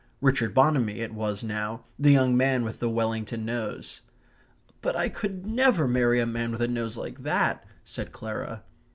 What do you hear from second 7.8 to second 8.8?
said Clara.